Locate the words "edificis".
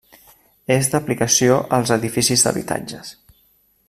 1.99-2.47